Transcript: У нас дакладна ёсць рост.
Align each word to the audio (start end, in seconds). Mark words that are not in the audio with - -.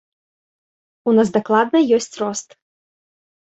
У 1.11 1.15
нас 1.19 1.27
дакладна 1.37 1.85
ёсць 2.01 2.13
рост. 2.25 2.61